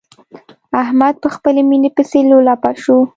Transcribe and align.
احمد 0.81 1.15
په 1.23 1.29
خپلې 1.35 1.61
ميينې 1.69 1.89
پسې 1.95 2.19
لولپه 2.29 2.71
شو. 2.83 2.97